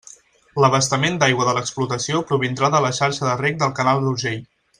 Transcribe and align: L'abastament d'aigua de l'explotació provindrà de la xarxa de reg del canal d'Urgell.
L'abastament 0.63 1.19
d'aigua 1.23 1.45
de 1.49 1.53
l'explotació 1.57 2.23
provindrà 2.31 2.71
de 2.77 2.81
la 2.87 2.93
xarxa 3.01 3.29
de 3.29 3.37
reg 3.45 3.61
del 3.61 3.77
canal 3.83 4.03
d'Urgell. 4.07 4.43